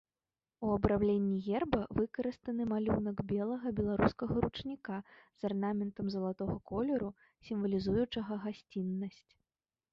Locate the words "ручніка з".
4.47-5.41